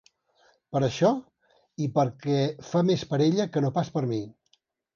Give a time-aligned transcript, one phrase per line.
[0.75, 1.11] Per això
[1.85, 2.39] i perquè
[2.73, 4.23] fa més per ella que no pas per mi.